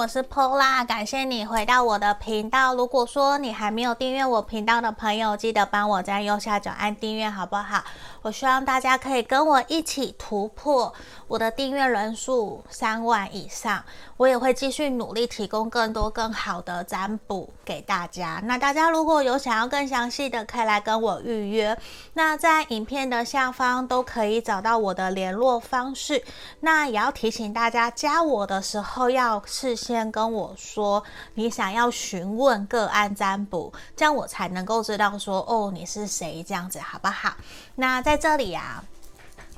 [0.00, 2.74] 我是 Pola，感谢你回到我的频道。
[2.74, 7.84] 如果说你还没有订阅我频道的朋友，记得帮我在右下角按订阅，好不好？
[8.22, 10.94] 我希望大家可以跟我一起突破
[11.28, 13.84] 我的订阅人数三万以上。
[14.16, 18.40] 我也会继续努力提供更多更好的占卜给大家。
[18.44, 21.76] 那大家如果有想要更详细的，可以来跟我预约。
[22.14, 26.22] 那在影片的下方都可以找到我的联络方式。
[26.60, 31.02] 那也要提醒大家，加我的时候要事先先跟我说
[31.34, 37.34] 你想要询问个案占卜，这样我才能够知道说哦，你是谁，这样子好不好？
[37.74, 38.84] 那在这里啊。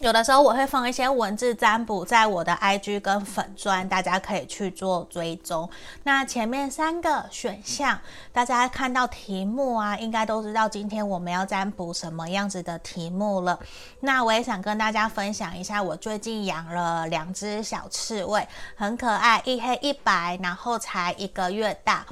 [0.02, 5.70] 有的时候我会放一些文字占卜在我的 IG 跟粉钻，大家可以去做追踪。
[6.02, 7.97] 那前面三个选项，
[8.33, 13.56] 大家看到题目啊，应该都知道今天我们要占卜什么样子的题目了。
[14.01, 18.44] 那我也想跟大家分享一下，我最近养了两只小刺猬，
[18.75, 22.05] 很可爱，一黑一白，然后才一个月大。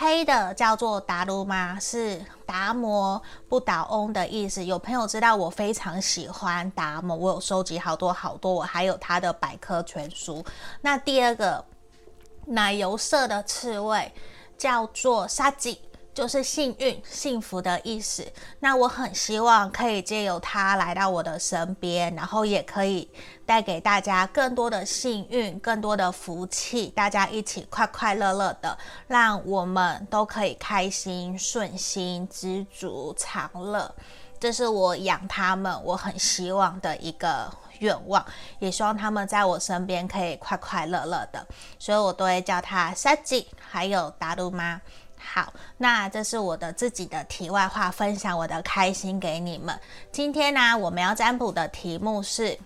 [0.00, 4.64] 黑的叫做达鲁玛，是达摩不倒翁的意思。
[4.64, 10.44] 有朋友知道我非常喜欢达摩，我有收集好多好多，我还有他的百科全书。
[10.82, 11.64] 那第二个
[12.46, 14.14] 奶油色的刺猬
[14.56, 15.80] 叫做沙吉。
[16.18, 18.26] 就是幸运、幸福的意思。
[18.58, 23.08] 那我很希望可以借由它来到我的身边，然后也可以
[23.46, 33.94] 带给大家更多的幸运、更多的福气，大家一起快快乐乐的，让我们都可以开心、顺心、知足常乐。
[34.40, 38.26] 这是我养它们，我很希望的一个愿望，
[38.58, 41.46] 也希望它们在我身边可以快快乐乐的，
[41.78, 44.80] 所以我都会叫它沙吉，还有达鲁妈。
[45.30, 49.78] 好，那这是我的自己的题外话，分享我的开心给你们。
[50.10, 52.58] 今天呢，我们要占卜的题目是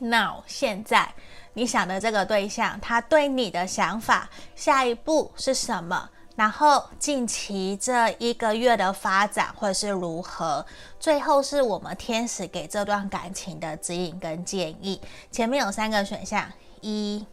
[0.00, 1.08] ：Now，现在
[1.52, 6.10] 你想的这个对象，他对你的想法，下一步是什么？
[6.34, 10.66] 然后近期这一个月的发展会是如何？
[10.98, 15.00] 最后是我们天使给这段感情的指引跟建议。
[15.30, 17.24] 前面有三个选项，一、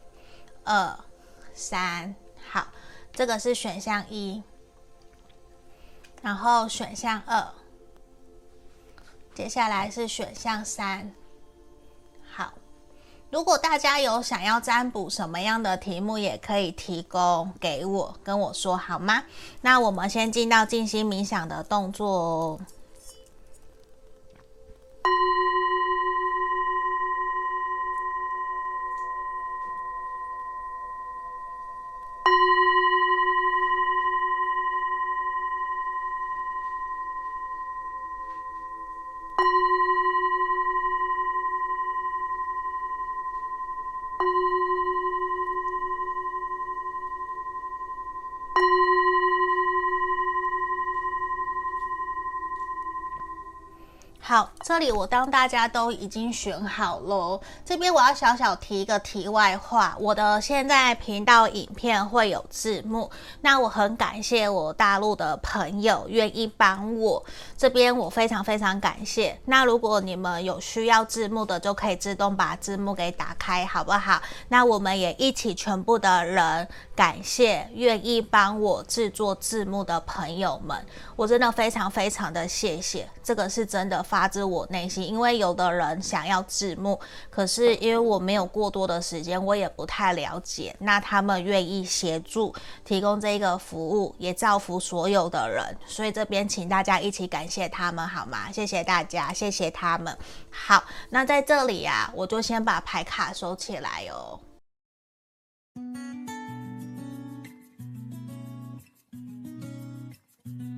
[0.64, 0.96] 二、
[1.56, 2.14] 三。
[2.52, 2.68] 好。
[3.14, 4.42] 这个是选项一，
[6.22, 7.48] 然后选项二，
[9.36, 11.14] 接下来是选项三。
[12.30, 12.54] 好，
[13.30, 19.24] 如果大家有想要占卜什么样的题目，也可以提供给我，跟我说好吗？
[19.62, 22.60] 那我们先进到静心冥想的动作哦。
[54.74, 57.40] 这里我当大家都已经选好了。
[57.64, 63.08] 这边我要小小提一个题外话，我的现在频道影片会有字幕，
[63.42, 67.24] 那我很感谢我大陆的朋友愿意帮我，
[67.56, 69.40] 这边我非常非常感谢。
[69.46, 74.20] 那如果你们有需要字幕的，就可以自动把字幕给打开，好不好？
[74.48, 84.24] 那我们也一起全部的人感谢愿意帮我制作字幕的朋友们，我真的非常非常的谢谢，这个是真的发。
[84.34, 87.00] 自我内心，因为有的人想要字幕，
[87.30, 90.76] 可是因为我没有过多的时间，我也不太了解。
[90.80, 92.52] 那他们愿意协助
[92.84, 98.52] 提供这个服务，也造福所有的人，所以这边请大家一起感谢他们好吗？
[98.52, 100.18] 谢谢大家，谢谢他们。
[100.50, 104.40] 好，那在这里啊，我就先把牌卡收起来哦。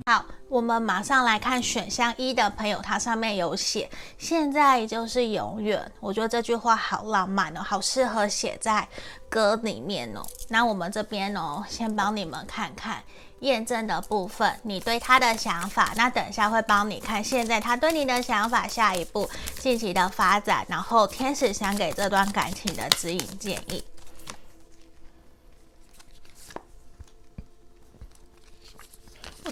[0.08, 5.90] 好，我们马上来看选项一的朋友，他上面有写“现在就是永远”。
[5.98, 8.86] 我觉得这句话好浪漫哦，好适合写在
[9.28, 10.22] 歌里面哦。
[10.46, 13.02] 那我们这边哦，先帮你们看看
[13.40, 15.92] 验证的部分，你对他的想法。
[15.96, 19.28] 那等一下会帮你看现在他对你的想法，下一步
[19.58, 23.82] 近期的发展，然后天使想给这段感情的指引建议。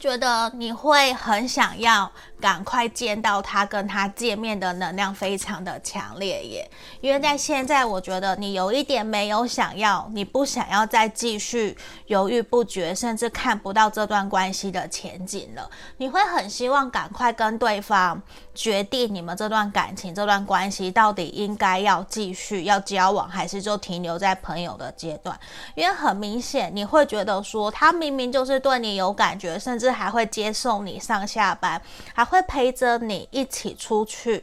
[0.05, 2.13] 觉得你会很想要
[2.45, 6.71] 赶快见到他，跟他见面的能量非常的强烈耶。
[7.01, 11.75] 因为在现在，我觉得你有一点没有想要，你不想要再继续
[12.05, 15.71] 犹豫不决，甚至看不到这段关系的前景了。
[15.97, 18.21] 你会很希望赶快跟对方
[18.55, 25.35] 决定你们这段感情、这段关系到底应该要继续要交往，还是就停留在朋友的阶段。
[25.75, 31.81] 因为很明显，你会觉得说他明明就是对你有感觉，甚至还会接送你上下班，
[32.13, 34.43] 还会陪着你一起出去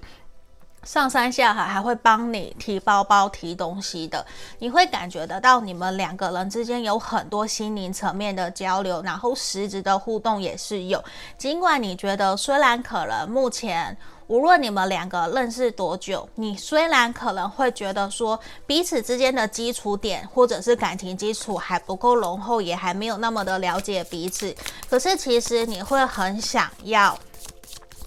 [0.84, 4.26] 上山下海，还会帮你提包包、提东西的。
[4.60, 11.04] 你会感觉得到你们两个人之间有很多心灵层面的交流，然后实质的互动也是有。
[11.38, 13.98] 尽管你觉得虽然可能目前。
[14.28, 24.56] 无论你们两个认识多久，你虽然可能会觉得说彼此之间的基础点或者是感情基础还不够浓厚，也还没有那么的了解彼此，
[24.90, 27.20] 可是其实你会很想要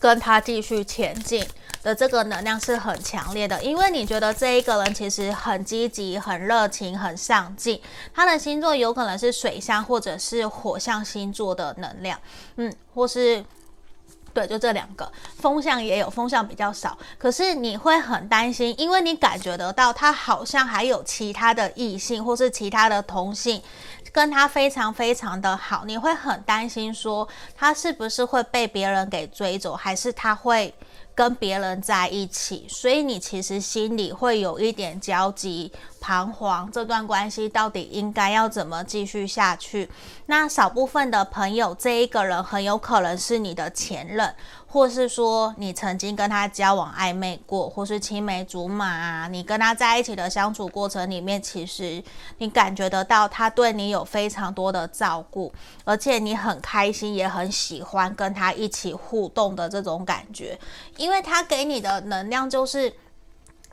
[0.04, 1.42] 跟他继续前进
[1.82, 7.80] 的这个能量是很强烈的，因为你觉得这一个人其实很积极、很热情、很上进，
[8.12, 12.20] 他的星座有可能是水象或者是火象星座的能量，
[12.56, 13.42] 嗯，或是。
[14.34, 16.98] 对，就这两个风象也有，风象比较少。
[17.16, 23.62] 可是你会很担心，因为你感觉得到他好像还有其他的异性，或是其他的同性，
[24.14, 25.84] 跟他非常非常的好。
[25.84, 30.72] 你会很担心说，他是不是会被别人给追走，还是他会
[31.16, 32.64] 跟别人在一起？
[32.69, 35.72] 所以你其实心里会有一点焦急。
[36.04, 39.88] 彷徨，这段关系到底应该要怎么继续下去？
[40.26, 44.34] 那少部分的朋友，这一个人很有可能是你的前任，
[44.66, 49.28] 或是说你曾经跟他交往暧昧过，或是青梅竹马啊。
[49.28, 52.04] 你跟他在一起的相处过程里面，其实
[52.36, 55.50] 你感觉得到他对你有非常多的照顾，
[55.84, 60.58] 而且你很开心，也很喜欢跟他一起互动的这种感觉，
[60.98, 62.92] 因为他给你的能量就是。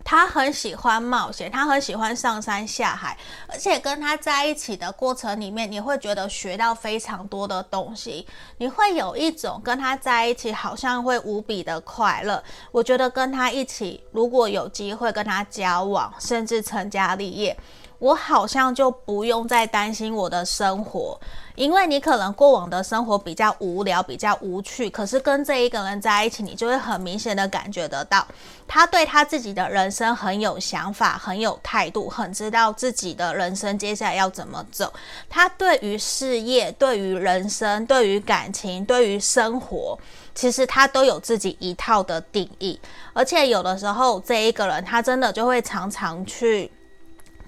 [0.03, 3.17] 他很喜欢冒险，他很喜欢上山下海，
[3.47, 8.27] 而且跟他在一起的过程里面，你会觉得学到非常多的东西，
[8.57, 12.43] 你会有一种跟他在一起好像会无比的快乐。
[12.71, 17.55] 我觉得跟他一起，如果有机会跟他交往，甚至成家立业。
[18.01, 21.15] 我好像就不用再担心我的生活，
[21.53, 28.25] 因为你可能过往的生活比较无聊、比较无趣，可是跟这一个人在一起，你就会很明显的感觉得到，
[28.67, 34.91] 他对他自己的人生很有想法、很有态度，很知道自己的人生接下来要怎么走。
[35.29, 39.95] 他对于事业、对于人生、对于感情、对于生活，
[40.33, 42.79] 其实他都有自己一套的定义，
[43.13, 46.71] 而且有的时候这一个人他真的就会常常去。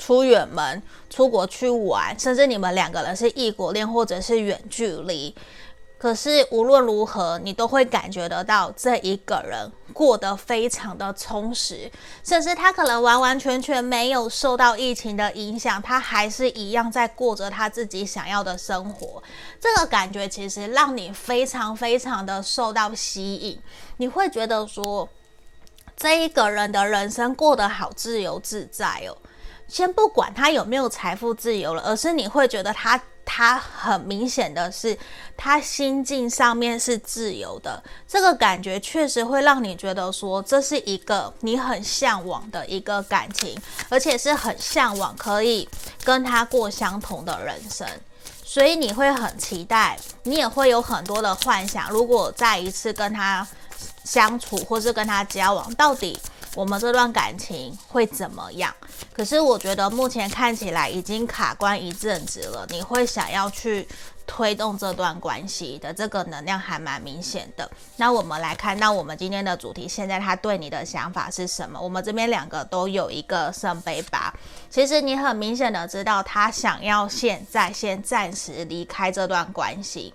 [0.06, 5.34] 出远门、出国去玩，甚至你们两个人是异国恋或者是远距离，
[5.98, 11.90] 可是无论如何，你都会感觉得到这一个人过得非常的充实，
[12.22, 19.24] 甚至他可能完完全全没有受到疫情的影响，他还是一样在过着他自己想要的生活。
[19.62, 23.58] 这个感觉其实让你非常非常的受到吸引，
[23.96, 25.08] 你会觉得说，
[25.96, 29.16] 这一个人的人生过得好自由自在哦。
[29.74, 34.96] 先不管他有没有财富自由了，而是你会觉得他他很明显的是，
[35.36, 43.60] 他心境上面是自由的，这个感觉确实会让你觉得说，这是一个你很向往的一个感情，
[43.90, 45.68] 而且是很向往可以
[46.04, 47.88] 跟他过相同的人生，
[48.46, 53.48] 所以你会很期待，你也会有很多的幻想，如果再一次跟他
[54.04, 56.20] 相处或是跟他交往，到底。
[56.56, 58.72] 我们这段感情会怎么样？
[59.12, 62.66] 可是我觉得目前看起来已经卡关一阵子了。
[62.70, 63.88] 你会想要去
[64.28, 67.70] 推动这段关系的这个能量还蛮明显的。
[67.98, 71.82] 那我们来看，那我们今天的主题，现在他对你的想法是什么？
[71.82, 74.32] 我们这边两个都有一个圣杯八。
[74.70, 80.14] 其实你很明显的知道，他想要现在先暂时离开这段关系。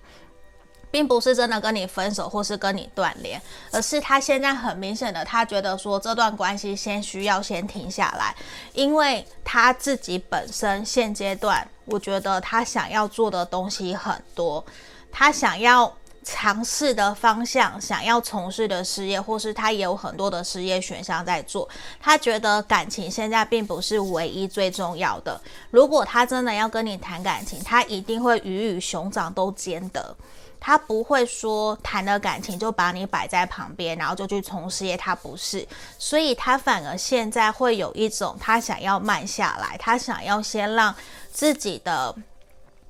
[0.91, 3.41] 并不是真的跟你分手或是跟你断联，
[3.71, 8.35] 而是他现在很明显的，他觉得说这段关系先需要先停下来，
[8.73, 14.63] 因为他自己本身现阶段，我觉得他想要做的东西很多，
[15.11, 15.93] 他想要
[16.23, 21.67] 尝试的方向，想要从事的事业，或是他也有很多的事业选项在做。
[21.99, 25.39] 他觉得感情现在并不是唯一最重要的，
[25.71, 30.15] 如果他真的要跟你谈感情，他一定会鱼与熊掌都兼得。
[30.59, 40.93] 他不会说谈了感情就把你摆在旁边，然后就去从事业，他不是，所以他反而现在会有一种他想要慢下来，他想要先让
[41.31, 42.13] 自己的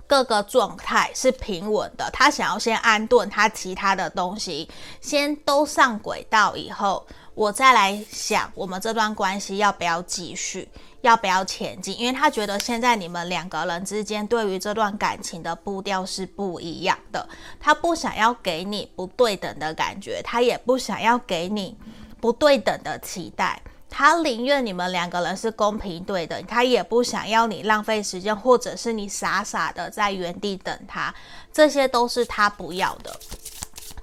[0.07, 4.67] 各个状态是平稳的，他想要先安顿他其他的东西，
[4.99, 10.67] 先都上轨道以后，我再来想我们这段关系要不要继续，
[11.01, 17.27] 要不要前进，因为他觉得现在你们两个人之间对于这段感情的步调是不一样的，
[17.59, 21.77] 他不想要给你不对等的感觉，他也不想要给你
[22.19, 23.61] 不对等的期待。
[23.91, 31.11] 他宁愿你们两个人是公平对等，他也不想要你浪费时间，或者是你傻傻的在原地等他，
[31.51, 33.19] 这些都是他不要的。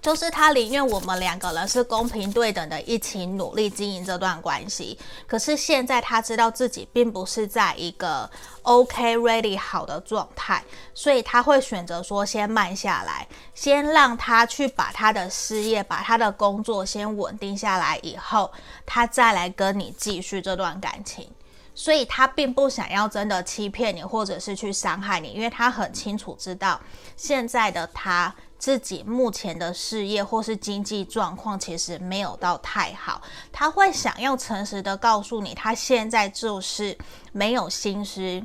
[0.06, 4.96] 就是他宁愿我们两个人是公平对等的，一起努力经营这段关系。
[5.26, 8.30] 可是现在他知道自己并不是在一个
[8.62, 10.62] OK ready 好的状态，
[10.94, 18.52] 所以他会选择说先慢下来，先让他去把他的事业、把他的工作先稳定下来以后，
[18.86, 21.28] 他再来跟你继续这段感情。
[21.76, 26.80] 所以他并不想要真的欺骗你，或者是去伤害你，因为他很清楚知道
[27.16, 28.34] 现在的他。
[28.58, 33.20] 自己目前的事业或是经济状况其实没有到太好，
[33.52, 36.96] 他会想要诚实的告诉你，他现在就是
[37.32, 38.42] 没有心思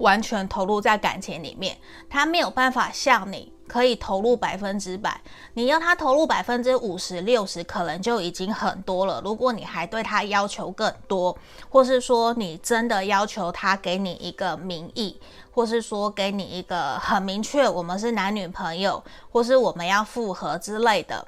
[0.00, 1.78] 完全投入在感情里面，
[2.10, 3.52] 他没有办法像你。
[3.70, 5.20] 可以投入百分之百，
[5.54, 9.22] 你要他投入百分之五十、六十，可能就已经很多了。
[9.24, 11.38] 如果你还对他要求更多，
[11.68, 15.20] 或是说你真的要求他给你一个名义，
[15.52, 21.24] 或是说给你一个很明确，我们是男女朋友，或是我们要复合之类的，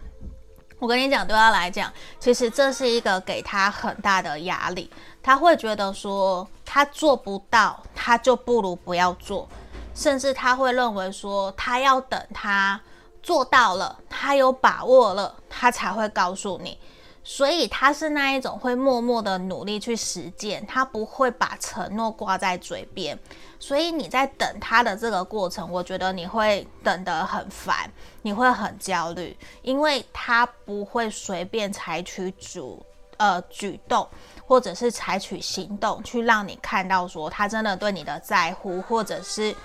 [0.80, 4.90] 我跟你讲，对他来讲，其实这是一个给他很大的压力。
[5.22, 9.48] 他会觉得说，他做不到，他就不如不要做。
[9.94, 12.80] 甚至他会认为说，他要等他
[13.22, 16.78] 做到了，他有把握了，他才会告诉你。
[17.24, 23.16] 所以他是那一种会默默的努力去实践，他不会把承诺挂在嘴边。
[23.60, 27.88] 所以你在等他的这个过程，我觉得你会等得很烦，
[28.22, 32.84] 你会很焦虑，因为他不会随便采取主
[33.18, 34.08] 呃举动。
[34.52, 39.56] 或者是采取行动去让你看到，说他真的对你的在乎，或者是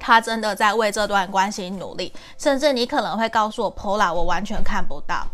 [0.00, 5.24] 他真的在为这段关系努力，甚至你可能会告诉我，Pola，我完全看不到。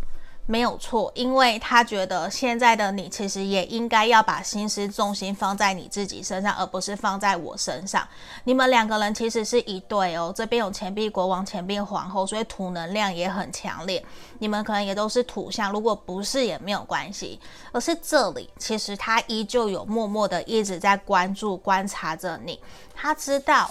[0.49, 8.07] 没有错，因为他觉得现在的你其实也应该要把心思重心放在你自己身上，而不是放在我身上。
[8.45, 14.01] 你们两个人其实是一对哦，这边有钱币国王、钱币皇后，所以土能量也很强烈。
[14.39, 17.37] 你们可能也都是土象，如果不是也没有关系。
[17.73, 22.57] 而是这里，其实他依旧有默默的一直在关注、观察着你，
[22.95, 23.69] 他知道。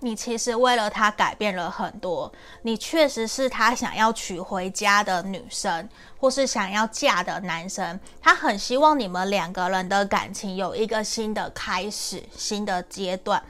[0.00, 5.88] 你其实为了他改变了很多，你确实是他想要娶回家的女生，
[6.18, 7.98] 或是想要嫁的男生。
[8.22, 13.42] 他很希望你们两个人的感情有一个新的开始、新的阶段。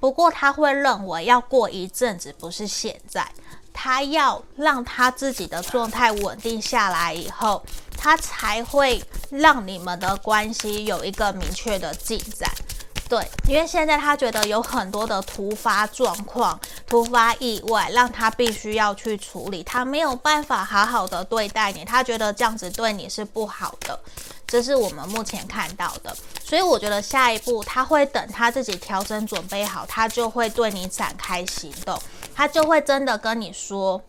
[0.00, 3.26] 不过他会认为要过一阵子，不是现在。
[3.80, 7.64] 他要让他自己的状态稳定下来以后，
[7.96, 9.00] 他才会
[9.30, 12.50] 让你们的关系有一个明确的进展。
[13.08, 23.98] 对，因为现在他觉得有很多的突发状况、突发意外，让他必须要去处理，他没有办法好好的对待你，他觉得这样子对你是不好的，
[24.46, 26.14] 这是我们目前看到的。
[26.44, 31.98] 所以我觉得下一步他会等他自己调整准备好，他就会对你展开行动，
[32.34, 34.02] 他就会真的跟你说，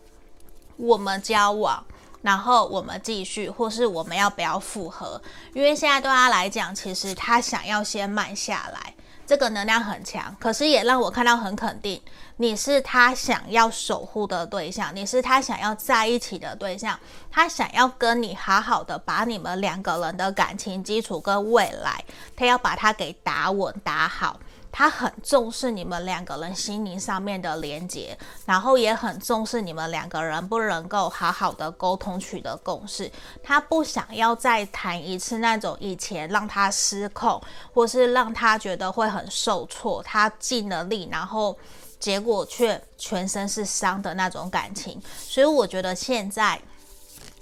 [0.76, 1.82] 我们交往。
[2.22, 5.20] 然后我们继续，或是我们要不要复合？
[5.54, 8.94] 因为现在对他来讲，其实他想要先慢下来，
[9.26, 10.36] 这个能量很强。
[10.38, 12.00] 可是也让我看到很肯定，
[12.36, 16.98] 你是他想要守护的对象，你是他想要在一起的对象，
[17.30, 22.04] 他想要跟你好好的把你们两个人的感情基础跟未来，
[22.36, 24.38] 他要把它给打稳打好。
[24.72, 33.10] 他很重视你们两个人心灵上面的连接，然后也很重视你们两个人不能够好好的沟通取得共识。
[33.42, 41.56] 他不想要再谈一次那种以前让他失控，或是让他觉得会很受挫，他尽了力，然后
[41.98, 45.00] 结果却全身是伤的那种感情。
[45.18, 46.60] 所以我觉得现在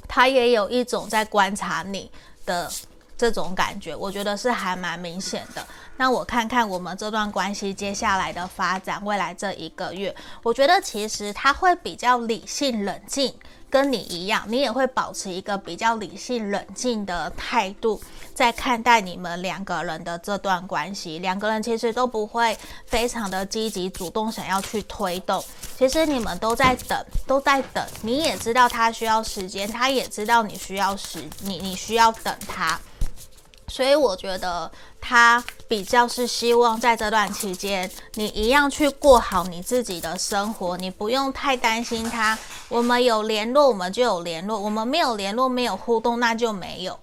[0.08, 2.11] 他也有一种在观察你
[2.47, 2.70] 的
[3.19, 5.67] 这种感觉，我觉得是还蛮明显的。
[5.97, 13.35] 那我看看我们这段关系接下来的发展，未来这一个月，我觉得其实他会比较理性冷静，
[13.69, 18.01] 跟你一样，你也会保持一个比较理性冷静的态度，
[18.33, 21.19] 在看待你们两个人的这段关系。
[21.19, 22.57] 两个人其实都不会
[22.87, 25.45] 非常的积极主动想要去推动，
[25.77, 27.85] 其实你们都在等，都在等。
[28.03, 32.79] 你也知道他需要时间，他也知道你需要时，你你需要等他。
[33.69, 34.71] 所以我觉得
[35.01, 42.37] 他比较是希望在这段期间，你一样去过好你自己的生活，你不用太担心他。
[42.69, 46.99] 我们有联络，我们就有联络；我们没有联络，没有互动，那就没有。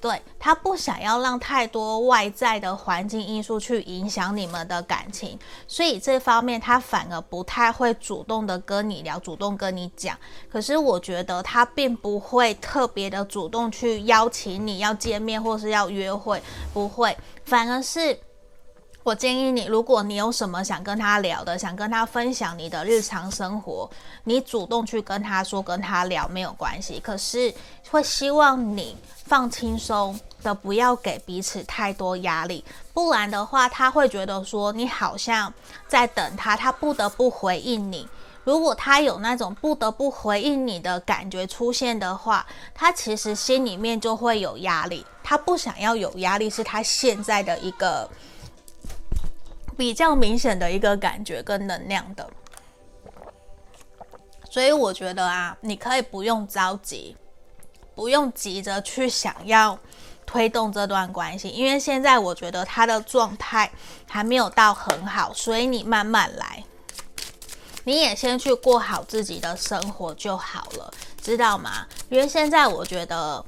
[0.00, 5.38] 对，他不想要让太多外在的环境因素去影响你们的感情，
[5.68, 10.16] 所以这方面他反而不太会主动的跟你聊，主动跟你讲。
[10.50, 16.42] 可是我觉得他并不会特别的主动去邀请你要见面或是要约会，
[16.72, 18.18] 不会，反而是。
[19.02, 23.88] 我建议你，如果你有什么想跟他聊的，想跟他分享你的日常生活，
[24.24, 27.00] 你主动去跟他说，跟他聊没有关系。
[27.00, 27.52] 可是
[27.90, 35.50] 会希望你放轻松的，不要给彼此太多压力，不然的话，他会觉得说你好像
[35.88, 38.06] 在等他，他不得不回应你。
[38.44, 45.06] 如果他有那种不得不回应你的感觉出现的话，他其实心里面就会有压力。
[45.24, 48.06] 他不想要有压力，是他现在的一个。
[49.80, 52.28] 比较明显的一个感觉跟能量的，
[54.50, 57.16] 所以我觉得啊，你可以不用着急，
[57.94, 59.78] 不用急着去想要
[60.26, 63.72] 推动这段关系，因为现在我觉得他的状态
[64.06, 66.62] 还没有到很好，所以你慢慢来，
[67.84, 71.86] 你也先去过好自己的生活就好了，知道吗？
[72.10, 73.42] 因为现在我觉得。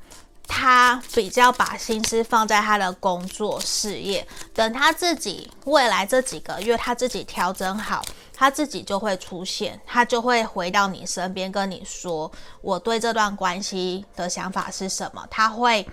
[0.55, 8.05] 他比较把心思放在他的工作事业，等他自己未来这几个月他自己调整好，
[8.35, 12.31] 他自己就会出现，他就会回到你身边跟你说，
[12.61, 15.27] 我对这段关系的想法是什么。
[15.31, 15.89] 他会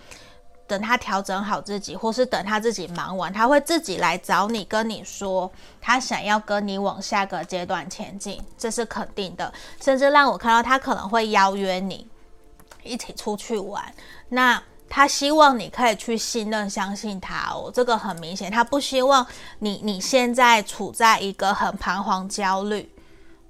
[0.67, 5.49] 等他调整好自己，或是等他自己忙完，他会自己来找你，跟你说
[5.79, 9.53] 他想要跟你往下个阶段前进，这是肯定的。
[9.79, 12.05] 甚至让我看到他可能会邀约你
[12.83, 13.93] 一起出去玩。
[14.29, 19.25] 那他希望你可以去信任、相信他哦，这个很明显，他不希望
[19.59, 22.91] 你你现在处在一个很彷徨、焦虑，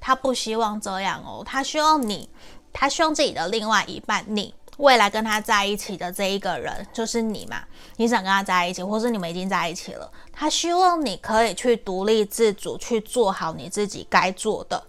[0.02, 2.30] 他不希望这样哦，他希望你，
[2.74, 7.64] 他希望自己的另外一半，你未来跟他在一起的这一个人就是你嘛，
[7.96, 14.82] 你想跟他在一起，或是你们已经在一起了，他希望你可以去独立自主，去做好你自己该做的，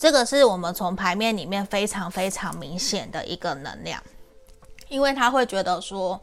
[0.00, 4.02] 这个是我们从牌面里面非常非常明显的一个能量。
[4.88, 6.18] 因为他会觉得说，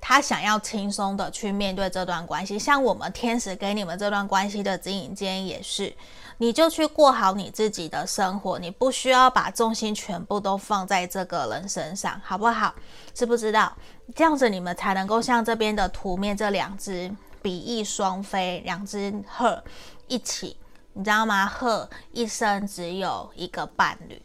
[0.00, 2.56] 他想要轻松的去面对这段关系。
[2.56, 5.92] 像我们天使给你们这段关系的指引建议也是，
[6.36, 12.72] 你就去过好你自己的生活，你不需要把重心全部都放在这个人身上，好不好？
[13.12, 13.76] 知不知道？
[14.14, 19.60] 这样子你们才能够像这边的图面这两只比翼双飞，两只鹤
[20.06, 20.56] 一起，
[20.98, 21.46] 你知道吗？
[21.46, 24.20] 鹤一生只有一个伴侣。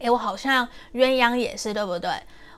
[0.00, 2.10] 诶，我好像鸳鸯也是，对不对？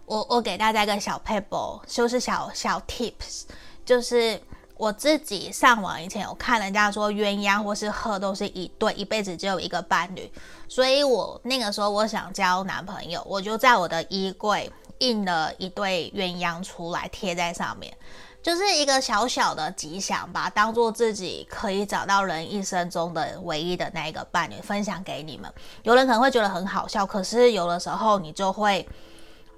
[0.07, 3.43] 我我给大家一个小撇步，就是小小 tips，
[3.85, 4.41] 就是
[4.79, 10.33] 我自己上网以前有看人家说鸳鸯或是鹤都是一对，一辈子只有一个伴侣，
[10.67, 17.95] 所以我那个时候我想交男朋友，我就在我的衣柜印了一对鸳鸯出来贴在上面，
[18.43, 25.53] 就是一个小小的吉祥吧，当做自己可以找到人一生中的唯一的那一个伴侣，分享给你们。
[25.83, 28.89] 有人可能会觉得很好笑，可是有的时候你就会。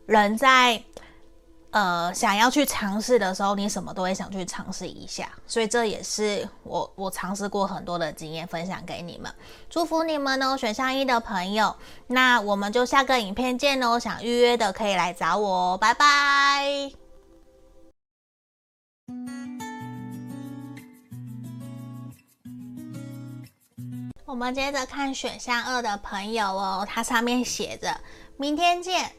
[0.06, 0.82] 人在
[1.70, 9.32] 呃想要去尝试的时候，你什么都会想去尝试一下，所以这也是我我尝试过很多的经验分享给你们，
[9.70, 11.74] 祝福你们哦，选项一的朋友，
[12.08, 17.01] 那我们就下个影片见哦，想预约的可以来找我哦，拜拜。
[24.24, 28.00] 我们接着看选项二的朋友哦，它上面写着
[28.38, 29.12] 明天见。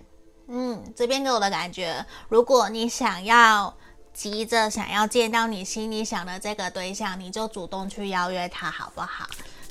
[0.47, 3.73] 嗯，这边给我的感觉，如果你想要
[4.11, 9.25] 急着想要见到你心里想的这个对象，你就主动去邀约他，好不好？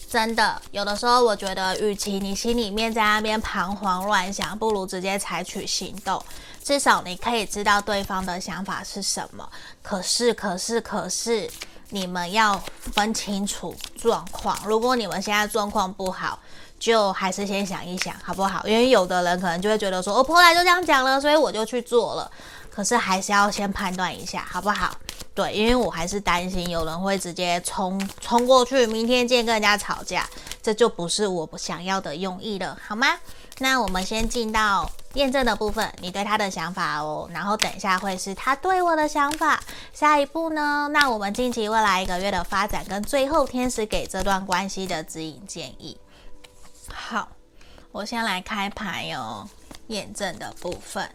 [0.09, 6.23] 真的，有的时候我觉得，与其你心里面在那边彷徨乱想，不如直接采取行动。
[6.63, 9.49] 至少你可以知道对方的想法是什么。
[9.83, 11.51] 可是，可是，可是，
[11.91, 14.57] 你们要分清楚状况。
[14.65, 16.39] 如果你们现在状况不好，
[16.79, 18.67] 就还是先想一想，好不好？
[18.67, 22.31] 因为有的人可能就会觉得说，我婆来就这样讲了，所以我就去做了。
[22.71, 24.97] 可是还是要先判断一下，好不好？
[25.35, 30.29] 对，因为我还是担心有人会直接冲冲过去，明天见跟人家吵架，
[30.63, 33.19] 这就不是我想要的用意了，好吗？
[33.63, 39.63] 那我们先进到验证的部分，你对他的想法哦，然后等一下会是他对我的想法。
[39.93, 40.89] 下一步呢？
[40.93, 45.97] 那我们近期未来一个月的发展跟最后天使给这段关系的指引建议。
[46.89, 47.29] 好，
[47.93, 49.49] 我先来开牌哦，
[49.87, 51.09] 验证的部分。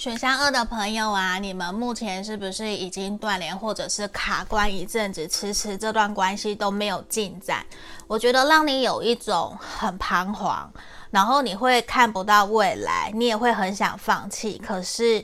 [0.00, 7.62] 选项二的朋友啊，你们目前是不是已经断联，或者是卡关一阵子，迟迟这段关系都没有进展？
[8.06, 10.72] 我觉得让你有一种很彷徨，
[11.10, 15.22] 然后你会看不到未来，你也会很想放弃，可是。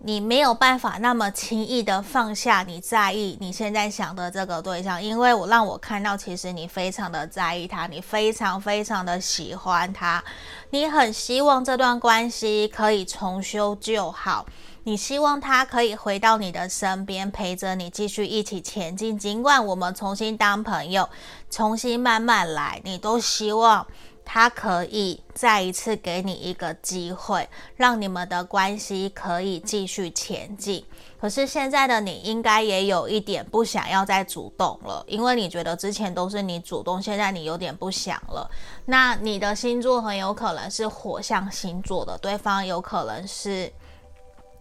[0.00, 10.22] 你没有办法那么轻易的放下你在意你现在想的这个对象，因为我让我看到，其实你非常的在意他，你非常非常的喜欢他，
[10.70, 14.46] 你很希望这段关系可以重修旧好，
[14.84, 19.18] 你希望他可以回到你的身边，陪着你继续一起前进。
[19.18, 21.08] 尽管我们重新当朋友，
[21.50, 23.86] 重新慢慢来，你都希望。
[24.28, 30.84] 他可以再一次给你一个机会，让你们的关系可以继续前进。
[31.20, 38.50] 可是现在的你应该也有一点不想要再主动了，因为你觉得之前都是你主动，现在你有点不想了。
[38.84, 43.72] 那你的星座很有可能是火象星座的，对方有可能是，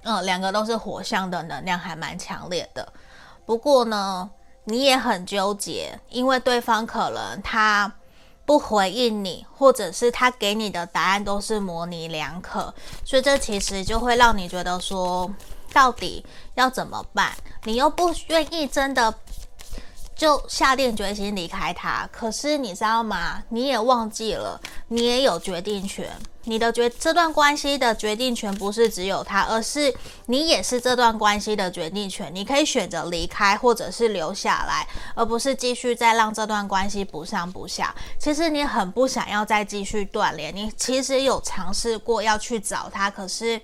[0.04, 2.88] 嗯，两个都是火象的能量还蛮强烈的。
[3.48, 4.30] 不过呢，
[4.66, 7.92] 你也很纠结，因为对方可能他。
[8.46, 15.30] 不回应你，或者是他给你的答案都是模棱两可，所以这其实就会让你觉得说，
[15.74, 17.32] 到底要怎么办？
[17.64, 19.14] 你又不愿意真的。
[20.16, 23.44] 就下定决心离开他，可是你知道吗？
[23.50, 26.10] 你也忘记了，你也有决定权。
[26.48, 29.94] 你的决这段关系的决定权不是只有他，而是
[30.28, 32.34] 你也是这段关系的决定权。
[32.34, 37.94] 你可以选择离开，或者是留下来，而不是继续再让这段关系不上不下。
[38.18, 43.60] 其实你很不想要再继续断联，你其实有尝试过要去找他，可是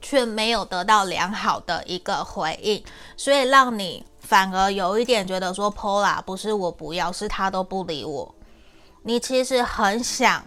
[0.00, 2.82] 却没有得到良好的一个回应，
[3.16, 4.04] 所以让你。
[4.28, 8.34] 反而有一点觉得说，Pola 不是我不要，是他都不理我。
[9.04, 10.44] 你其实很想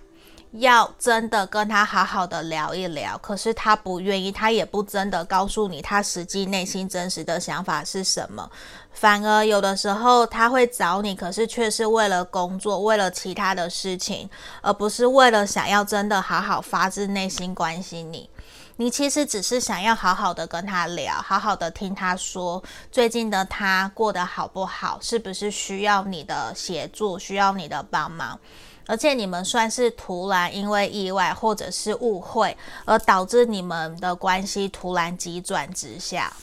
[0.52, 8.48] 要真的跟他好好的聊一聊，可是他不愿意，他也不真的告诉你他实际内心真实的想法是什么。
[8.92, 14.30] 反而有的时候他会找你，可是却是为了工作，为了其他的事情，
[14.62, 18.30] 而不是为了想要真的好好发自内心关心你。
[18.78, 28.40] 你其实只是想要好好的跟他聊，好好的听他说最近的他过得好不好，是不是需要你的协助，需要你的帮忙。
[28.88, 36.34] 而且你们算是突然因为意外或者是误会而导致你们的关系突然急转直下，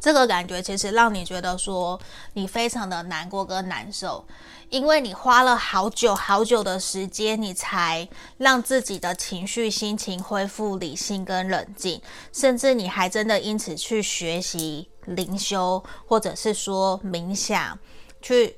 [0.00, 1.98] 这个感觉其实让你觉得说
[2.32, 4.24] 你非常的难过跟难受。
[4.70, 12.00] 因为你花了好久好久的时间，你才让自己的情绪、心情恢复理性跟冷静，
[12.32, 17.78] 甚至你还真的因此去学习灵修，或者是说冥想，
[18.20, 18.56] 去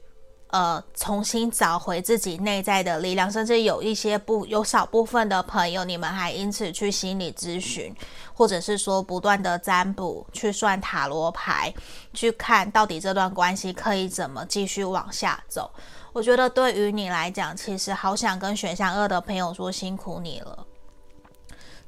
[0.48, 7.94] 呃重新找回自己内在的力量，甚至有一些不有少部分的朋友，你们还因此去心理咨询，
[8.32, 11.72] 或者是说不断的占卜，去算塔罗牌，
[12.14, 15.70] 去看到底这段关系可以怎么继续往下走。
[16.12, 20.66] 我觉得对于你来讲，其实好想跟选项二的朋友说辛苦你了。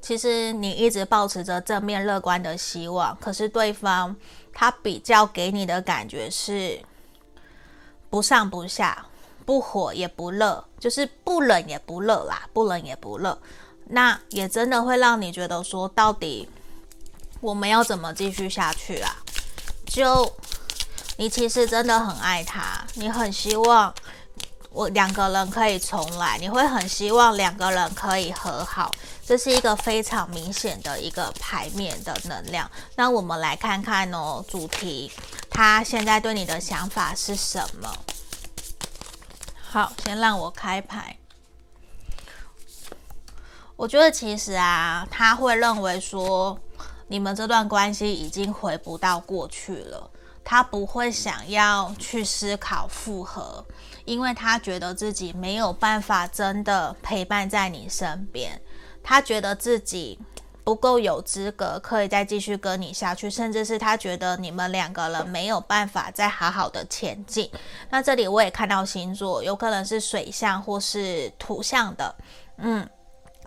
[0.01, 4.15] 其实你一直抱持着正面乐观的希望，可是对方
[4.53, 6.79] 他比较给你的感觉是
[8.11, 9.07] 不上不下，
[9.45, 13.39] 不火也不热，就是不冷也不热啦，不冷也不热。
[13.87, 16.49] 那也真的会让你觉得说，到底
[17.41, 19.17] 我们要怎么继续下去啊？
[19.87, 20.31] 就
[21.17, 23.95] 你其实真的很爱他，你很希望。
[24.71, 28.93] 我两个人可以重来，你会很希望两个人可以和好，
[29.27, 32.71] 这是一个非常明显的一个牌面的能量。
[32.95, 35.11] 那我们来看看哦，主题
[35.61, 37.93] 他现在对你的想法是什么？
[39.61, 41.17] 好，先让我开牌。
[43.75, 46.57] 我觉得其实啊，他会认为说，
[47.09, 50.09] 你们这段关系已经回不到过去了，
[50.45, 53.67] 他不会想要去思考复合。
[54.05, 58.63] 因为他觉得自己没有办法真的陪伴在你身边，
[59.03, 60.21] 他觉得自己
[60.69, 67.51] 不够有资格可以再继续跟你下去，甚至是他觉得你们两个人没有办法再好好的前进。
[67.89, 72.15] 那这里我也看到星座，有可能是水象或是土象的，
[72.59, 72.87] 嗯，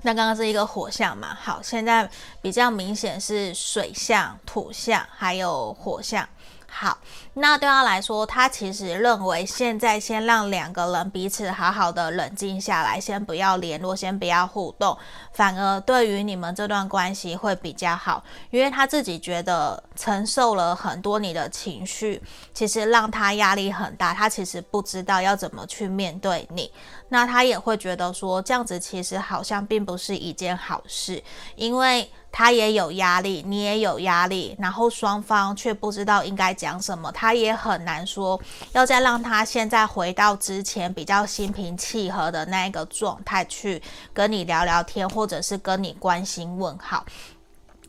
[0.02, 2.10] 那刚刚是一个火象嘛，好，现在
[2.42, 6.28] 比较明显是水象、土象还有火象。
[6.74, 6.98] 好，
[7.34, 14.98] 那对他来说，他其实认为现在先让两个人彼此好好的冷静下来，先不要联络，先不要互动，
[15.34, 26.72] 反而对于你们这段关系会比较好，因为他自己觉得承受了很多你的情绪，其实让他压力很大，他其实不知道要怎么去面对你，
[27.10, 31.22] 那他也会觉得说这样子其实好像并不是一件好事，
[31.58, 32.10] 因为。
[32.32, 38.40] 他也有压力，你也有压力，然后双方却不知道应该讲什么，他也很难说
[38.72, 43.82] 要再让他现在回到之前比较心平气和的那一个状态去
[44.14, 47.06] 跟你聊聊天，或者是跟你关心问好，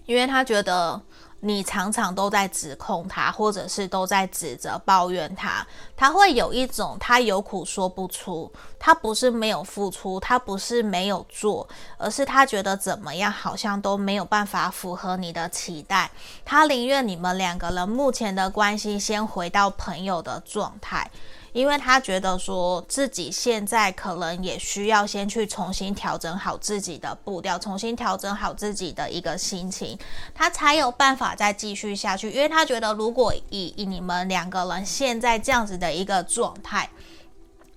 [0.07, 1.01] 因为他觉得。
[1.45, 8.51] 你常常都在指控他，或者是都在指责、抱怨他，他会有一种他有苦说不出。
[8.79, 16.11] 他不是没有付出，他不是没有做，而是他觉得怎么样好像都没有办法符合你的期待。
[16.45, 21.11] 他宁愿你们两个人目前的关系先回到朋友的状态。
[21.53, 29.99] 因为他觉得说自己现在可能也需要先去重新调整好自己的步调，重新调整好自己的一个心情，
[30.35, 32.31] 他才有办法再继续下去。
[32.31, 36.89] 因为他觉得，如果以你们两个人现在这样子的一个状态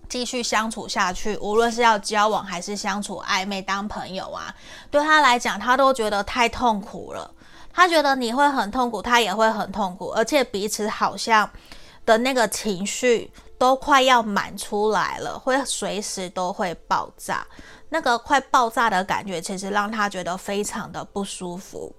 [0.07, 4.55] 继续相处下去，无论是要交往还是相处暧昧当朋友啊，
[4.89, 7.29] 对他来讲，他都觉得太痛苦了。
[7.73, 11.49] 他觉得你会很痛苦，他也会很痛苦，而且彼此好像
[12.05, 13.29] 的那个情绪。
[13.57, 17.45] 都快要满出来了，会随时都会爆炸。
[17.89, 21.95] 那个快爆炸的感觉，其实让他觉得非常的不舒服。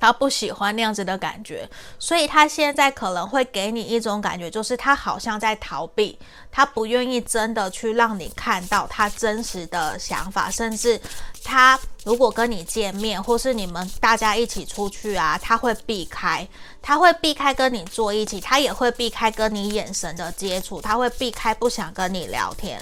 [0.00, 6.18] 他不喜欢那样子的感觉，所以他现在可能会给你一种感觉，就是他好像在逃避，
[6.50, 10.98] 他不愿意真的去让你看到他真实的想法，甚至
[11.44, 16.48] 他如果跟你见面，或是你们大家一起出去啊，他会避开，
[16.80, 22.80] 他会避开跟你坐一起，他也会避开跟你眼神的接触，他会避开不想跟你聊天，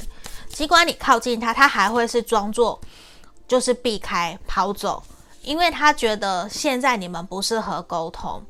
[0.48, 2.80] 尽管你靠近他，他还会是装作
[3.48, 5.02] 就是避开跑走。
[5.48, 8.42] 因为他觉得现在你们不适合沟通，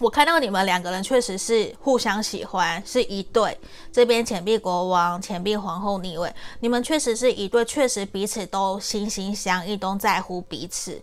[0.00, 3.60] 我看到你们两个人确实是互相喜欢，是一对。
[3.92, 10.98] 这边钱币国王、钱币皇后逆位，你们确实是一对，确实彼此都心心相印，都在乎彼此。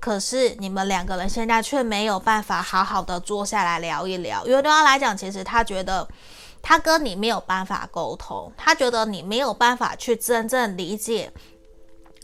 [0.00, 6.04] 可是你们两个人现在却没有办法好好的坐下来聊一聊，因为对他来讲，其实他觉得
[6.60, 11.32] 他跟你没有办法沟通，他觉得你没有办法去真正理解。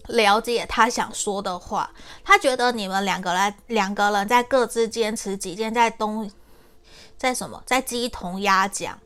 [0.09, 1.91] 了解他想说的话，
[2.23, 6.31] 他觉得你们两个人两个人在各自坚持己见，在东，
[7.17, 8.99] 在什么，在鸡同鸭讲，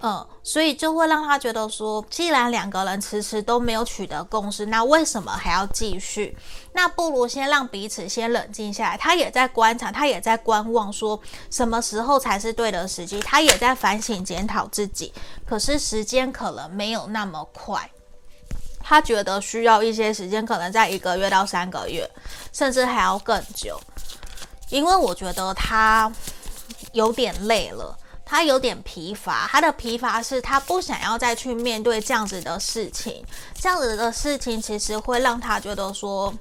[0.00, 6.36] 嗯，所以就会让他觉得说，既然两个人迟迟都没有取得共识，那为什么还要继续？
[6.72, 8.96] 那不如先让彼此先冷静下来。
[8.96, 13.20] 他也在观察，他也在观望，说什么时候才是对的时机。
[13.20, 15.12] 他也在反省检讨自己，
[15.46, 17.88] 可是时间可能没有那么快。
[18.82, 22.08] 他觉得需要一些时间，可能在一个月到三个月，
[22.52, 23.80] 甚至还要更久。
[24.68, 26.10] 因为我觉得他
[26.92, 29.46] 有点累了，他有点疲乏。
[29.50, 36.32] 他的疲乏是他不想要再去面对这样子的事情，这样子的事情其实会让他觉得说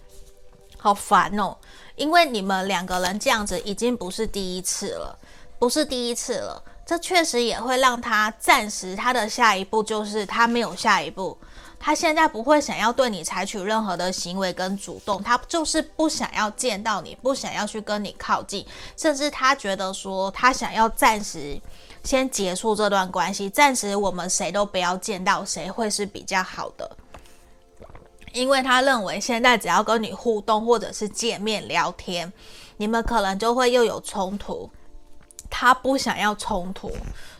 [0.78, 1.56] 好烦哦。
[1.96, 5.18] 因为你们两个人这样子已经不是第一次了，
[5.60, 6.64] 不是第一次了。
[6.86, 11.38] 这确实也会让他暂时他的下一步就是他没有下一步。
[11.82, 18.64] 他现在不会想要对你采取任何的行为跟主动，他就是不想要见到你，不想要去跟你靠近，
[18.96, 21.60] 甚至他觉得说他想要暂时
[22.04, 26.90] 先结束这段关系，暂时我们谁都不要见到谁会是比较好的，
[28.32, 32.32] 因为他认为现在只要跟你互动或者是见面聊天，
[32.78, 34.70] 你们可能就会又有冲突。
[35.54, 36.90] 他不想要冲突，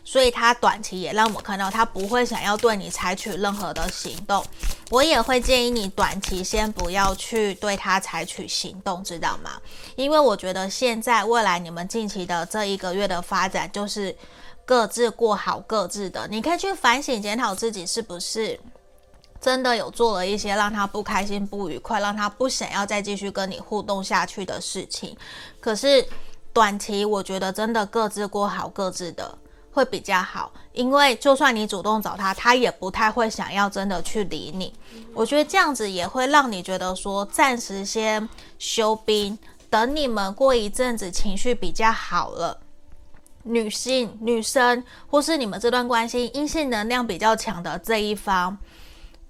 [0.04, 4.44] 所以他短期也让我们看到他不会想要对你采取任何的行动。
[4.90, 9.52] 我也会建议你短期先不要去对他采取行动，知道吗？
[9.96, 14.14] 因为我觉得现在未来你们近期的这一个月的发展就是
[14.64, 16.26] 各自过好各自的。
[16.28, 18.58] 你可以去反省检讨自己是不是
[19.40, 25.16] 真的有做了一些让他不开心、不愉快，让他不想要再继续跟你互动下去的事情。
[25.60, 26.06] 可是。
[26.54, 29.38] 短期我觉得真的各自过好各自的
[29.72, 34.72] 会比较好，因为就算你主动找他，他也不太会想要真的去理你。
[35.14, 39.38] 我觉得这样子也会让你觉得说暂时先休兵，
[39.70, 42.60] 等你们过一阵子情绪比较好了，
[43.44, 48.58] 女性、女生或是你们这段关系阴性能量比较强的这一方，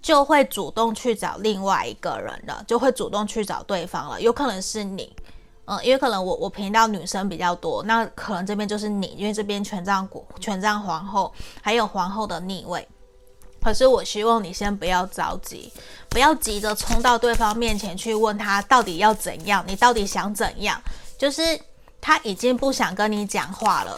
[0.02, 5.14] 就会主动去找另外一个人了，就会主动去找对方了，有可能是你。
[5.64, 12.86] 嗯，因为可能我我频道女生比较多，那可能这边就是你，因为这边权杖国、权杖皇后，还有皇后的逆位。
[13.62, 15.72] 可是我希望你先不要着急，
[16.08, 20.82] 不要急着冲到对方面前去问他到底要怎样，你到底想怎样？
[21.16, 21.42] 就是
[22.00, 23.96] 他已经不想跟你讲话了，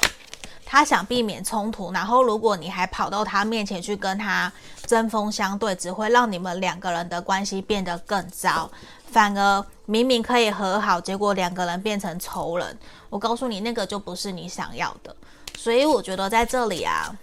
[0.67, 4.53] 他想避免冲突，然后如果你还跑到他面前去跟他
[4.87, 8.71] 针锋相对，只会让你们两个人的关系变得更糟，
[9.15, 9.65] 反而。
[9.87, 12.79] 明明可以和好，结果两个人变成仇人。
[13.11, 15.15] 我告诉你，那个就不是你想要的。
[15.59, 17.15] 所以我觉得在这里啊，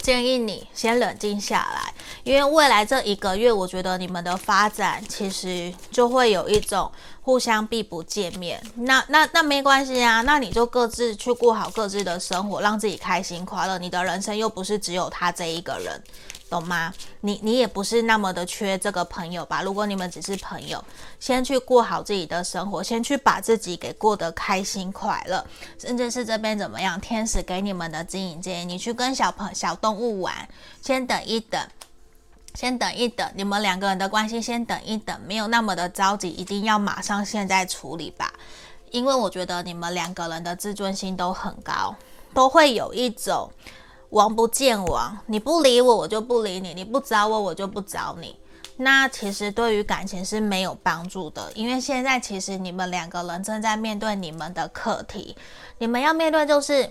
[0.00, 1.94] 建议你先冷静下来，
[2.24, 6.90] 因为未来这一个月，我觉得你们的发展其实就会有一种
[7.22, 8.60] 互相避不见面。
[8.74, 13.78] 那那那没关系啊，那你就各自去过好各自的生活，让自己开心快乐。
[13.78, 16.02] 你的人生又不是只有他这一个人。
[16.48, 16.92] 懂吗？
[17.20, 19.62] 你你也不是那么的缺这个朋友吧？
[19.62, 20.82] 如果你们只是朋友，
[21.20, 25.44] 先去过好自己的生活，先去把自己给过得开心快乐，
[25.78, 27.00] 甚至是这边怎么样？
[27.00, 30.48] 天使给你们的指引建议，你去跟小朋小动物玩，
[30.82, 31.60] 先等一等，
[32.54, 38.32] 先等一等，你们两个人的关系先等一等，没有那么的着急，一定要马上现在处理吧？
[38.90, 41.94] 因为我觉得你们两个人的自尊心都很高，
[42.32, 43.50] 都会有一种。
[44.10, 48.38] 王不见王，你不理我，我就不理你；你不找我，我就不找你。
[48.76, 55.36] 那其实对于感情是没有帮助的，因为现在其实你们两个人正在面对你们的课题，
[55.78, 56.90] 你们要面对就是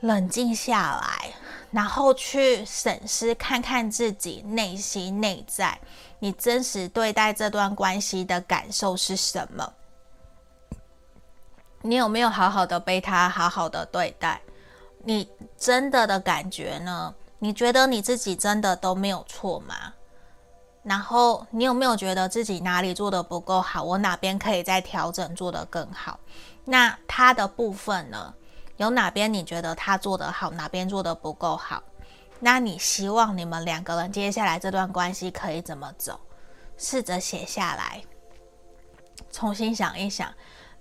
[0.00, 1.32] 冷静下来，
[1.70, 5.78] 然后去审视看看自己内心内在，
[6.18, 9.72] 你真实对待这段关系的感受是什么？
[11.82, 14.40] 你有没有好好的被他好好的对待？
[15.04, 17.14] 你真的的感觉呢？
[17.38, 19.92] 你觉得你自己真的都没有错吗？
[20.82, 23.82] 然后你有没有觉得自己哪里做得不够好？
[23.82, 26.18] 我哪边可以再调整，做得更好？
[26.64, 28.34] 那他的部分呢？
[28.76, 31.82] 有哪边你觉得他做得好，哪边做得不够好？
[32.40, 36.18] 那你希望你们两个人接下来这段关系可以怎么走？
[36.76, 38.02] 试着写下来，
[39.30, 40.32] 重新想一想。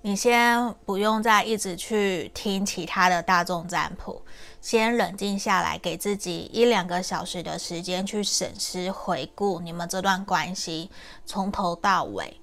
[0.05, 4.21] 你先不用再一直去听其他的大众占卜，
[4.59, 10.91] 先冷静下来，给自己一两个小时的时间去审视、回顾你们这段关系
[11.25, 12.37] 从头到尾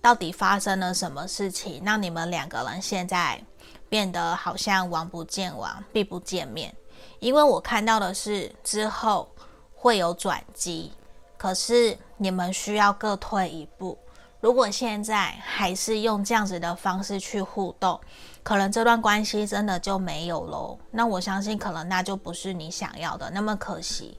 [0.00, 3.38] 到底发生了什么事情，让你们两个人现在
[3.90, 6.74] 变得好像王不见王、避不见面。
[7.18, 9.30] 因为我看到的是之后
[9.74, 10.90] 会有转机，
[11.36, 13.98] 可是你们需要各退一步。
[14.42, 18.00] 如果现在还是用这样子的方式去互动，
[18.42, 20.76] 可能这段关系真的就没有喽。
[20.90, 24.18] 那我相信，可能那就不是你想要的，那么可惜，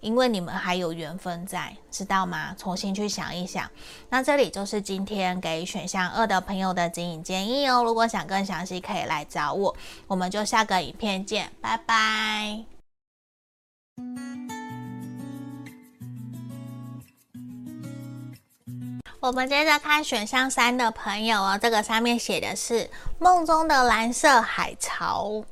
[0.00, 2.54] 因为你们还有缘分在，知道吗？
[2.56, 3.70] 重新去想一想。
[4.08, 7.84] 那这里就是今天给选项二的朋友的指引建议哦。
[7.84, 9.76] 如果想更详细，可以来找我。
[10.06, 12.64] 我们就下个影片见，拜拜。
[19.20, 25.42] 我们接着看选项三的朋友哦，这个上面写的是梦中的蓝色海潮，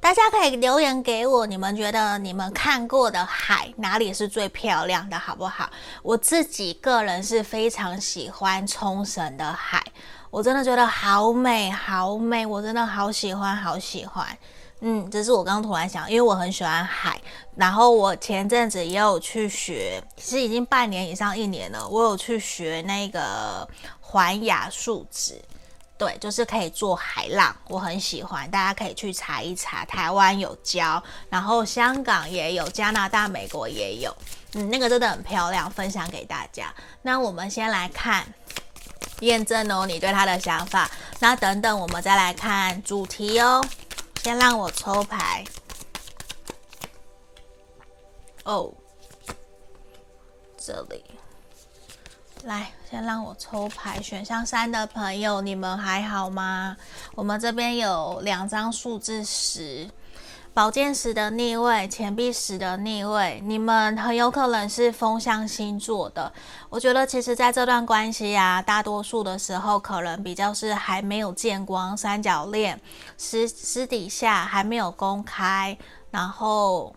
[0.00, 5.68] 大家可以留言给我，你们觉得你们看过的海哪里是最漂亮的，好不好？
[6.04, 9.82] 我自己个人是非常喜欢冲绳的海，
[10.30, 14.24] 我真的觉得好美好美，我真的好喜欢好喜欢。
[14.80, 17.18] 嗯，这是我刚刚突然想，因为我很喜欢海，
[17.54, 23.66] 然后我前阵子也有去学，其实已经半年以上一年了，我有去学那个
[24.00, 25.40] 环亚树脂，
[25.96, 34.14] 对，就是可以做海浪，我很喜欢，大家可以去查一查，台湾有教，然后香港也有，加拿大、美国也有，
[34.52, 36.72] 嗯，那个真的很漂亮，分享给大家。
[37.00, 38.26] 那我们先来看
[39.20, 43.64] 验证哦，你对他的想法，那等等我们再来看主题哦。
[44.26, 45.44] 先让我抽牌
[48.42, 48.74] 哦，
[50.58, 51.04] 这里
[52.42, 54.02] 来，先让我抽牌。
[54.02, 56.76] 选项三的朋友，你们还好吗？
[57.14, 59.88] 我们这边有两张数字十。
[60.56, 66.32] 宝剑十的逆位，钱币十的逆位，你们很有可能是风象星座的。
[66.70, 72.80] 我觉得其实在这段关系啊，大多数的时候可能比较是还没有见光，三角恋，
[73.18, 75.76] 私私底下还没有公开，
[76.10, 76.95] 然后。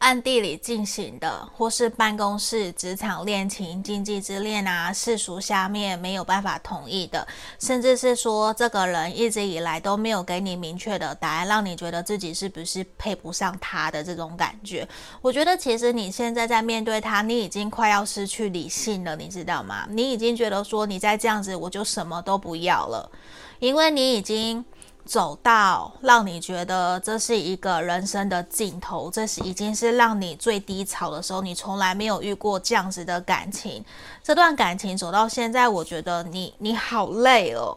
[0.00, 14.88] 暗地里进行的，或是办公室、职场恋情、经济之恋啊，世俗下面没有办法同意的，甚至是说这个人一直以来都没有给你明确的答案，让你觉得自己是不是配不上他的这种感觉。
[15.20, 19.86] 我觉得其实你现在在面对他，你已经快要失去理性了，你知道吗？
[19.90, 23.10] 你已经觉得说你再这样子，我就什么都不要了，
[23.58, 24.64] 因为你已经。
[25.04, 33.84] 走到让你觉得这是一个人生的尽头，这是已经是让你最低潮的时候，你从来没有遇过这样子的感情。
[34.22, 37.76] 这段感情走到现在，我觉得你你好累哦，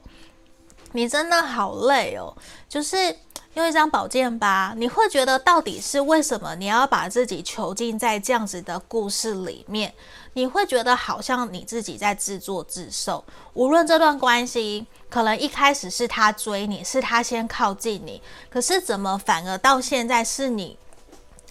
[0.91, 2.36] 你真的好累哦。
[2.69, 3.17] 就是
[3.55, 9.93] 用一张宝剑吧，你会觉得到底是为什么你要把自己囚禁在这样子的故事里面？
[10.34, 13.23] 你会觉得好像你自己在自作自受。
[13.53, 20.77] 无论这段关系可能一开始是他追你，是他先靠近你，可是怎么反而到现在是你，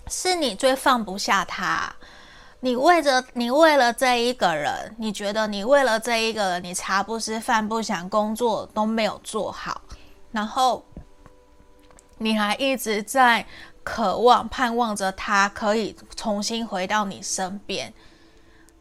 [0.09, 1.95] 是你最放不下他？
[2.61, 9.81] 你为着你为了这一个人，你觉得你为了这一个人，你茶不思饭不想，工作都没有做好，
[10.31, 10.85] 然后。
[12.19, 13.45] 你还一直在
[13.83, 17.93] 渴望、盼望着他可以重新回到你身边，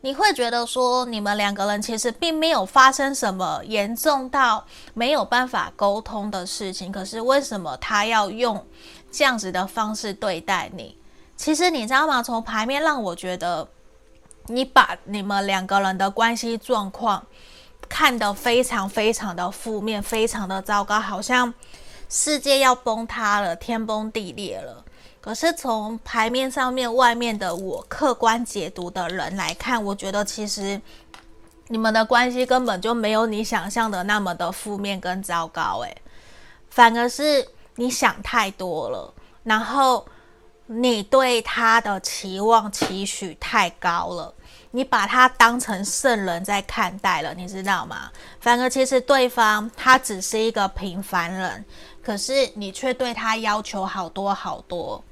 [0.01, 8.65] 你会觉得说，你们两个人其实并没有发生什么严重到没有办法沟通的事情，可是为什么他要用
[9.11, 10.97] 这样子的方式对待你？
[11.37, 12.21] 其实你知道吗？
[12.21, 13.67] 从牌面让我觉得，
[14.47, 17.25] 你把你们两个人的关系状况
[17.87, 21.53] 看得非常非常的负面，非常的糟糕，好像。
[22.13, 24.83] 世界要崩塌了，天崩地裂了。
[25.21, 30.81] 可是从牌面上面、外面的我客观解读的人来看，我觉得其实
[31.67, 35.95] 你们的关系根本就没有你想象的那么的负面跟糟糕，诶，
[36.71, 39.13] 反而是你想太多了，
[39.43, 40.05] 然后
[40.65, 44.33] 你对他的期望期许太高了。
[44.73, 48.09] 你把他当成圣人在看待了，你知道吗？
[48.39, 51.65] 反而其实对方他只是一个平凡人，
[52.01, 55.03] 可是你却对他要求好多好多。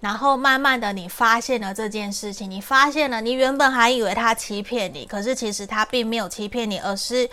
[0.00, 7.28] 然后慢慢的，你发现了这件事情，你发现了，你原本还以为他欺骗你，可是其实他并没有欺骗你，而是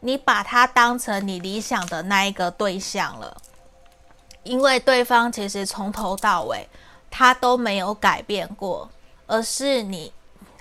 [0.00, 3.36] 你把他当成你理想的那一个对象了。
[4.42, 6.68] 因为对方其实从头到尾
[7.10, 8.90] 他都没有改变过，
[9.26, 10.12] 而是你。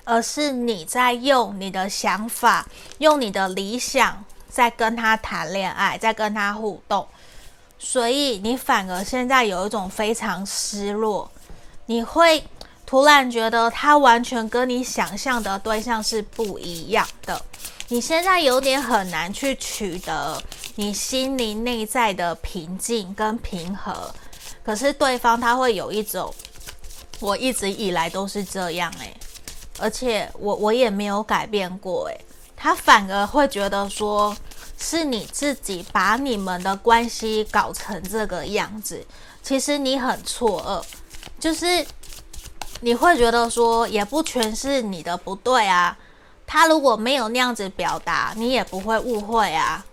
[0.06, 7.08] 而是你在用你的想法，用你的理想在跟他谈恋爱，在跟他互动，
[7.80, 11.32] 所以你反而现在有一种非常失落，
[11.86, 12.44] 你会
[12.86, 17.42] 突然觉得他完全跟你想象的对象是不一样的，
[17.88, 20.42] 你现在有点很难去取得
[20.76, 24.14] 你心灵内在的平静跟平和，
[24.64, 26.34] 可是对方他会有一种，
[27.20, 29.16] 我一直以来都是这样诶、
[29.80, 32.26] 而且我我也没有改变过，诶，
[32.56, 34.36] 他反而会觉得说，
[34.78, 39.06] 是你自己把你们的关系搞成这个样子。
[39.42, 41.03] 其实你很错愕，
[41.40, 41.86] 就是
[42.82, 45.98] 你会觉得说，也不全是你的不对啊。
[46.46, 49.86] 他如果没有那样子表达，你也不会误会啊。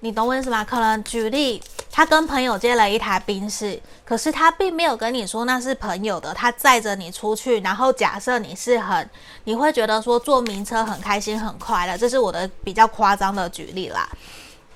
[0.00, 0.64] 你懂我意思吗？
[0.64, 1.62] 可能举例。
[1.90, 6.34] 他跟朋友借了一台宾士，可是他并没有跟你说那是朋友的。
[6.34, 9.08] 他载着你出去，然后假设你是很，
[9.44, 14.06] 你会觉得说坐名车很开心很快乐，这是我的比较夸张的举例啦。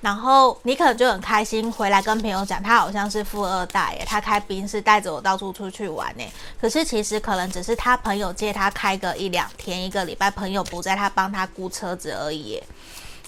[0.00, 6.24] 然后你可能就很开心回来跟朋友讲，他好像是富二代耶，他开宾士带着我到处出去玩呢。
[6.60, 12.62] 可是其实可能只是他朋友借他开个一两天，一个礼拜，朋友不在，他帮他雇车子而已。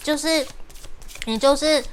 [0.03, 0.47] 就是
[1.27, 1.85] 你就是。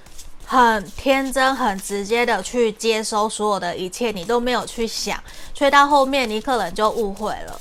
[0.51, 5.23] 很天真、很直接的去接收所有的一切，你都没有去想，
[5.53, 7.59] 所以到后面你可能就误会了。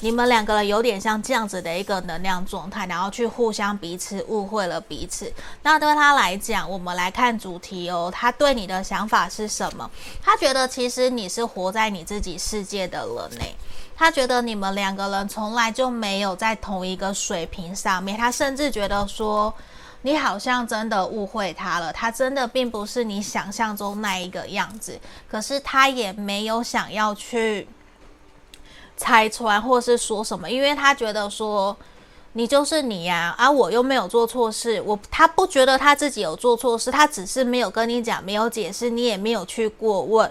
[0.00, 5.32] 你们两个人有点像这样子的一个能量状态，然后去互相彼此误会了彼此。
[5.62, 9.90] 那对他来讲，我们来看主题哦，他对你的想法是什么？
[10.22, 13.44] 他觉得其实你是活在你自己世界的人呢。
[13.96, 19.52] 他觉得你们两个人从来就没有在同一个水平上面，他甚至觉得说。
[20.02, 24.98] 你好像真的误会他了，他真的并不是你想象中那一个样子。
[25.30, 27.68] 可是他也没有想要去
[29.00, 31.74] 拆穿或是说什么，因为他觉得说
[32.34, 40.30] 你就是你呀，啊，我又没有做错事，我他不觉得他自己有做错事，他只是没有跟你讲，没有解释，你也没有去过问，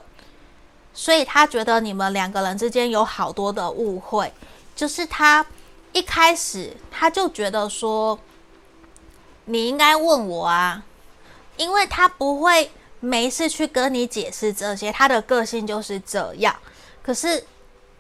[0.94, 4.32] 所以他觉得你们两个人之间有好多的误会，
[4.76, 5.46] 就是他
[5.92, 8.20] 一开始他就觉得说。
[9.52, 10.84] 你应该问我啊，
[11.58, 16.56] 因为他不会没事去跟你解释这些，他的个性就是这样。
[17.02, 17.44] 可是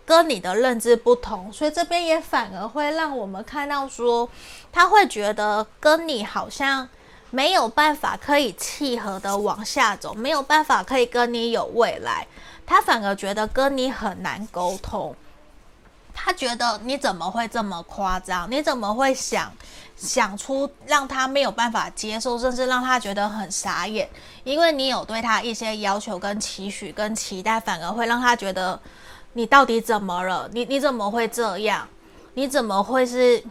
[0.09, 4.27] 跟你的认知不同，所以这边也反而会让我们看到说，
[4.71, 6.89] 他会觉得跟你好像
[7.29, 12.25] 没有办法可以契合的往下走，没有办法可以跟你有未来，
[12.65, 15.15] 他反而觉得跟你很难沟通。
[16.11, 18.49] 他觉得你怎么会这么夸张？
[18.49, 19.53] 你怎么会想？
[19.95, 24.09] 想出让他没有办法接受，甚至让他觉得很傻眼，
[24.45, 28.79] 因为你有对他一些要求、跟期许、跟期待，反而会让他觉得
[29.33, 30.49] 你到底怎么了？
[30.53, 31.87] 你你怎么会这样？
[32.33, 33.43] 你怎么会是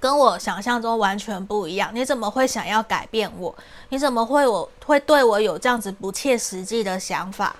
[0.00, 1.90] 跟我想象中完全不一样？
[1.92, 3.54] 你怎么会想要改变我？
[3.90, 7.56] 你怎么会我会对我有这样子不切实际的想法？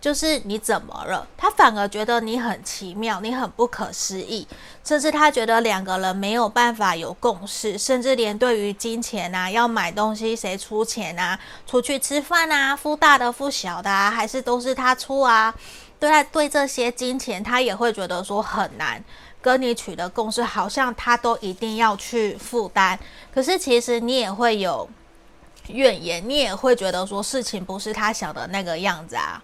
[0.00, 1.26] 就是你怎么了？
[1.36, 4.46] 他反而觉得你很奇妙，你很不可思议，
[4.84, 15.52] 甚至他觉得两个人没有办法有共识，甚至连对于金钱啊，要买东西谁出钱啊，出去吃饭啊，付大的付小的啊，还是都是他出啊？
[16.00, 19.02] 对待，对这些金钱，他也会觉得说很难
[19.40, 22.98] 跟你取得共识，好像他都一定要去负担。
[23.32, 24.88] 可是其实你也会有
[25.68, 29.42] 怨言，你也会觉得说事情不是他想的那个样子啊。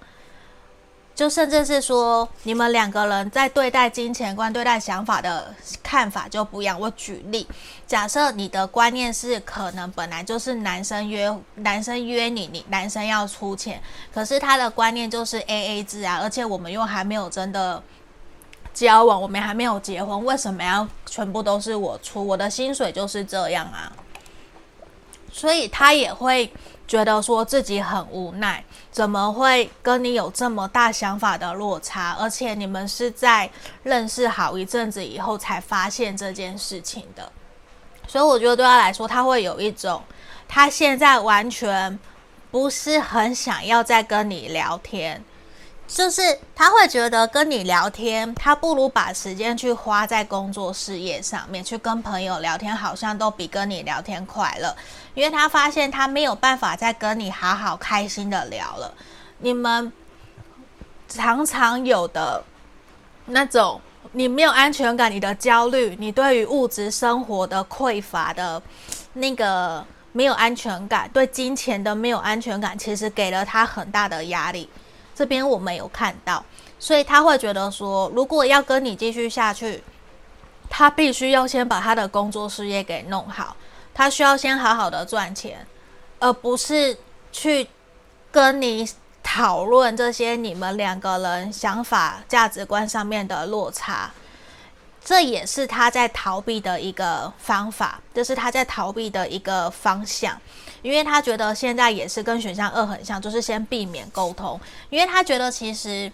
[1.15, 6.79] 就甚至是说，你们两个人在对待金钱观、对待想法的看法就不一样。
[6.79, 7.47] 我举例，
[7.87, 13.81] 假设你的观念是，可能本来就是男生约男生约你，你男生要出钱，
[14.13, 17.81] 可是他的观念就是 AA 制啊，而且我们又还没有真的
[18.73, 22.27] 交往，我们还没有结婚，为什么要全部都是我出？
[22.27, 23.93] 我的薪水就是这样啊，
[25.33, 26.53] 所以他也会。
[26.87, 32.17] 觉得说自己很无奈，怎么会跟你有这么大想法的落差？
[32.21, 33.51] 而且你们是在
[33.83, 37.33] 认识好一阵子以后才发现这件事情的，
[38.07, 40.03] 所以我觉得对他来说，他会有一种
[40.47, 41.99] 他现在完全
[42.51, 45.25] 不是很想要再跟你聊天。
[45.95, 54.75] 就是他会觉得跟你聊天，他不如把时间去花在工作事业上面，去跟朋友聊天，好像都比跟你聊天快乐。
[55.15, 58.93] 因为他发现他没有办法再跟你好好开心的聊了。
[59.39, 59.93] 你们
[61.09, 62.43] 常常有的
[63.27, 63.81] 那种，
[64.11, 68.61] 你没有安全感，你的焦虑，你对于物质生活的匮乏的
[69.13, 74.69] 那个没有安全感，对金钱的没有安全感，其实给了他很大的压力。
[75.15, 76.45] 这边我没有看到，
[76.79, 79.83] 所以他会觉得说，如果要跟你继续下去，
[80.69, 83.57] 他必须要先把他的工作事业给弄好，
[83.95, 85.67] 他需要先好好的赚钱，
[86.19, 86.99] 而不是
[87.31, 87.69] 去
[88.33, 88.89] 跟你
[89.23, 94.11] 讨论这些你们两个人想法、价值观上面的落差。
[95.05, 100.41] 这也是他在逃避的一个方法，这是他在逃避的一个方向。
[100.85, 104.61] 因为他觉得现在也是跟选项二很像，就是先避免沟通。
[104.91, 106.13] 因为他觉得其实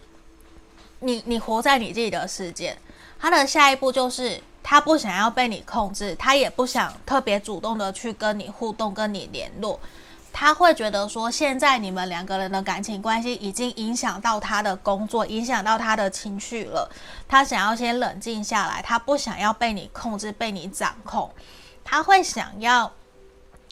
[1.00, 2.78] 你你活在你自己的世界，
[3.18, 9.80] 他的下一步就是他不想要被你控制，他也不想特别主动的去跟你互动、跟你联络。
[10.32, 16.88] 他会觉得说，现在你们两个人的感情关系已经影响到他的工作，影响到他的情绪了。
[17.26, 21.28] 他想要先冷静下来，他不想要被你控制、被你掌控，
[21.82, 22.92] 他会想要。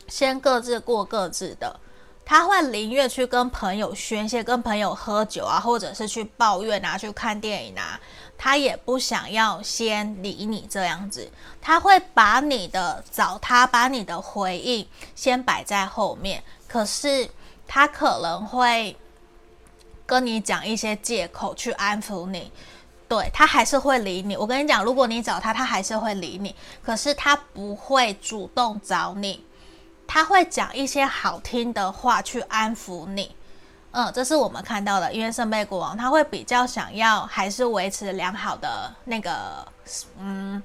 [0.09, 1.79] 先各自过各自的，
[2.25, 8.01] 他会宁愿去跟朋友宣泄，跟朋友喝酒啊，或者是去抱怨啊，去看电影啊，
[8.37, 11.31] 他也不想要先理你这样子。
[11.61, 17.29] 他会把你的找他，把你的回应先摆在后面，可是
[17.67, 18.97] 他可能会
[20.07, 22.51] 跟你讲一些借口去安抚你。
[23.09, 24.37] 对，他还是会理你。
[24.37, 29.43] 我跟你讲，如果你找他，他还是会理你，可是他不会主动找你。
[30.09, 33.37] 他会讲一些好听的话去安抚你，
[33.93, 35.13] 嗯，这是我们看到的。
[35.13, 39.69] 因为圣杯国王他会比较想要还是维持良好的那个，
[40.19, 40.61] 嗯，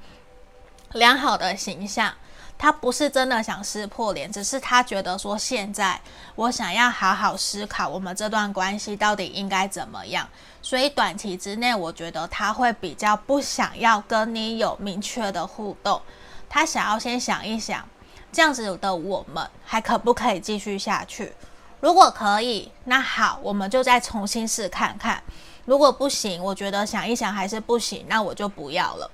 [0.94, 2.12] 良好的形象。
[2.58, 6.00] 他不是真的想撕破脸，只是他觉得说，现在
[6.36, 10.26] 我想要好好思考我们这段关系到底应该怎么样。
[10.62, 16.02] 所以短期之内，我觉得他会比较不想要跟你有明确的互动，
[16.48, 17.86] 他想要先想一想。
[18.34, 21.32] 这样子的我们还可不可以继续下去？
[21.80, 25.22] 如果可以，那好，我们就再重新试看看。
[25.66, 29.10] 如果不行，我觉得想一想还是不行，那我就不要了。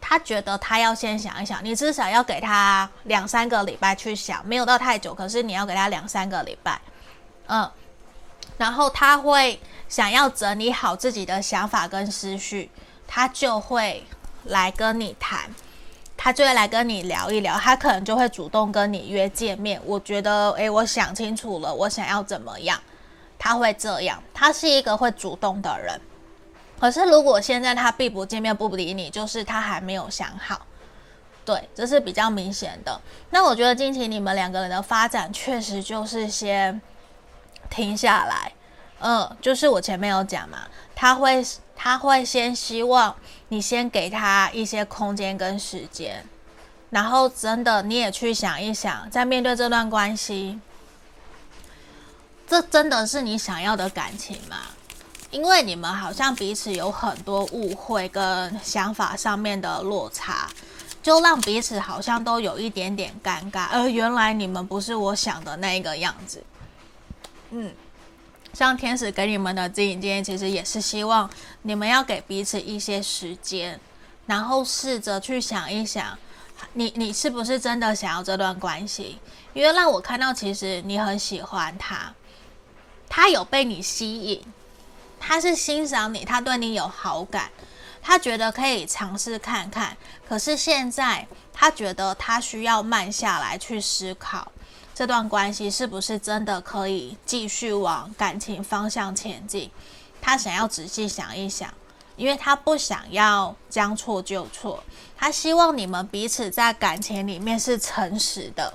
[0.00, 6.80] 他觉得他要先想一想，你至少要给他两三个礼拜去想，没有到太久，可是你要给他两三个礼拜，
[7.48, 7.68] 嗯，
[8.56, 12.70] 然后他会想要整理好自己的想法跟思绪，
[13.06, 14.04] 他就会
[14.44, 15.50] 来跟你谈。
[16.26, 19.80] 他就会来跟你聊一聊，他可能就会主动跟你约见面。
[19.84, 22.76] 我觉得，诶，我想清楚了，我想要怎么样？
[23.38, 26.00] 他会这样，他是一个会主动的人。
[26.80, 30.62] 可是如果现在他并不见面，不理你，就是他还没有想好。
[31.44, 33.00] 对，这是比较明显的。
[33.30, 36.82] 那我觉得近期你们两个人的发展确实就是先
[37.70, 38.52] 停下来。
[38.98, 40.66] 嗯，就是我前面有讲嘛，
[40.96, 41.46] 他会。
[41.78, 43.14] 他会先希望
[43.48, 46.24] 你先给他一些空间跟时间，
[46.90, 50.58] 然后真的你也去想一想，在面对这段关系，
[52.48, 54.56] 这真的是你想要的感情吗？
[55.30, 60.48] 因为你们好像彼此有很多误会跟想法上面的落差，
[61.02, 63.68] 就让彼此好像都有一点点尴尬。
[63.70, 66.42] 而原来你们不是我想的那个样子，
[67.50, 67.72] 嗯。
[68.56, 71.28] 像天使给你们的指引建议，其实也是希望
[71.60, 73.78] 你们要给彼此一些时间，
[74.24, 76.16] 然后试着去想一想，
[76.72, 79.18] 你你是不是真的想要这段关系？
[79.52, 82.14] 因为让我看到，其实你很喜欢他，
[83.10, 84.42] 他有被你吸引，
[85.20, 87.50] 他是欣赏你，他对你有好感，
[88.00, 89.94] 他觉得可以尝试看看。
[90.26, 94.50] 可是现在他觉得他需要慢下来去思考。
[94.96, 99.70] 这段关系是不是真的可以继续往感情方向前进？
[100.22, 101.68] 他想要仔细想一想，
[102.16, 104.82] 因为他不想要将错就错，
[105.14, 108.72] 他希望你们彼此在感情里面是诚实的。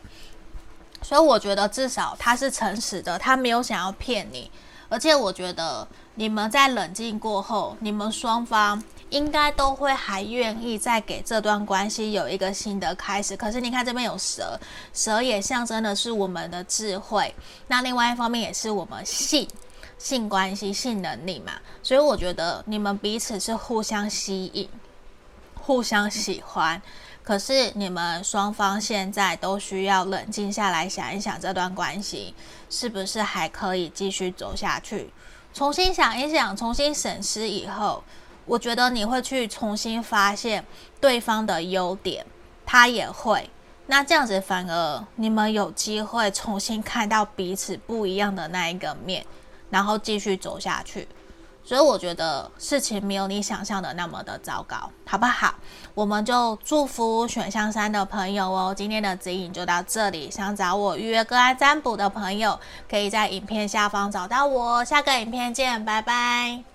[1.01, 4.51] 所以我觉得至少他是诚实的，他没有想要骗你。
[4.89, 8.83] 而且我觉得你们在冷静过后，你们双方。
[9.11, 13.35] 应该都会还愿意再给这段关系有一个新的开始。
[13.35, 14.57] 可是你看这边有蛇，
[14.93, 17.35] 蛇也象征的是我们的智慧。
[17.67, 19.45] 那另外一方面也是我们性
[19.97, 21.51] 性关系、性能力嘛。
[21.83, 24.69] 所以我觉得你们彼此是互相吸引、
[25.55, 26.81] 互相喜欢。
[27.21, 32.33] 可是你们双方现在都需要冷静下来想一想，这段关系
[32.69, 35.11] 是不是还可以继续走下去？
[35.53, 38.01] 重新想一想，重新审视以后。
[38.51, 40.65] 我觉得你会去重新发现
[40.99, 42.25] 对方的优点，
[42.65, 43.49] 他也会。
[43.85, 49.25] 那这样子反而你们有机会重新看到彼此不一样的那一个面，
[49.69, 51.07] 然后继续走下去。
[51.63, 55.55] 所以我觉得事情没有你想象的那么的糟糕，好不好？
[55.93, 58.73] 我们就祝福选项三的朋友哦。
[58.75, 64.83] 今天的指引就到这里，想找我预约个案占卜的朋友，可以在影片下方找到我。
[64.83, 66.70] 下个影片见，拜拜。